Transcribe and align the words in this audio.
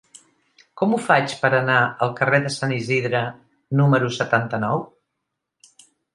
Com 0.81 0.95
ho 0.95 0.97
faig 1.09 1.35
per 1.43 1.51
anar 1.57 1.75
al 2.05 2.13
carrer 2.21 2.39
de 2.47 2.53
Sant 2.57 2.73
Isidre 2.79 3.21
número 3.83 4.11
setanta-nou? 4.19 4.85